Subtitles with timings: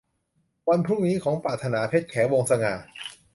[0.69, 2.73] วันพรุ่งนี้ของปรารถนา- เพ็ญแข วงศ์สง่า